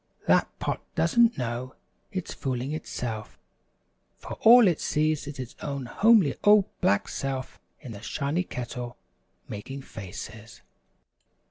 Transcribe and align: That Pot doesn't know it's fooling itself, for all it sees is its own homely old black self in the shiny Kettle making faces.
That 0.25 0.49
Pot 0.57 0.81
doesn't 0.95 1.37
know 1.37 1.75
it's 2.11 2.33
fooling 2.33 2.71
itself, 2.71 3.37
for 4.17 4.33
all 4.41 4.67
it 4.67 4.81
sees 4.81 5.27
is 5.27 5.37
its 5.37 5.55
own 5.61 5.85
homely 5.85 6.33
old 6.43 6.65
black 6.81 7.07
self 7.07 7.59
in 7.81 7.91
the 7.91 8.01
shiny 8.01 8.41
Kettle 8.43 8.97
making 9.47 9.83
faces. 9.83 10.63